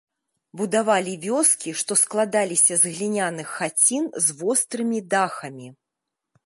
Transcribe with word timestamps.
Будавалі 0.59 1.11
вёскі, 1.25 1.73
што 1.81 1.97
складаліся 2.03 2.73
з 2.85 2.95
гліняных 2.95 3.47
хацін 3.59 4.03
з 4.29 4.39
вострымі 4.43 4.99
дахамі. 5.13 5.67